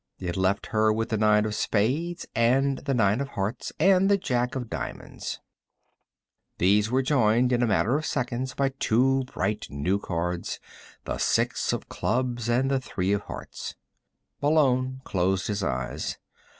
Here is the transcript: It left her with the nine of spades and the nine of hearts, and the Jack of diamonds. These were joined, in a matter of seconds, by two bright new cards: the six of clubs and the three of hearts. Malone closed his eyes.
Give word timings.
It 0.17 0.35
left 0.35 0.65
her 0.73 0.91
with 0.91 1.09
the 1.09 1.17
nine 1.19 1.45
of 1.45 1.53
spades 1.53 2.25
and 2.33 2.79
the 2.79 2.93
nine 2.95 3.21
of 3.21 3.27
hearts, 3.27 3.71
and 3.79 4.09
the 4.09 4.17
Jack 4.17 4.55
of 4.55 4.67
diamonds. 4.67 5.39
These 6.57 6.89
were 6.89 7.03
joined, 7.03 7.51
in 7.51 7.61
a 7.61 7.67
matter 7.67 7.95
of 7.99 8.07
seconds, 8.07 8.55
by 8.55 8.69
two 8.69 9.25
bright 9.25 9.67
new 9.69 9.99
cards: 9.99 10.59
the 11.05 11.19
six 11.19 11.71
of 11.71 11.87
clubs 11.87 12.49
and 12.49 12.71
the 12.71 12.79
three 12.81 13.11
of 13.13 13.21
hearts. 13.25 13.75
Malone 14.41 15.01
closed 15.03 15.45
his 15.45 15.61
eyes. 15.61 16.17